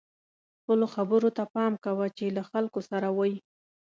خپلو 0.59 0.85
خبرو 0.95 1.29
ته 1.37 1.43
پام 1.53 1.73
کوه 1.85 2.05
چې 2.17 2.25
له 2.37 2.43
خلکو 2.49 2.79
سره 2.89 3.07
وئ. 3.17 3.33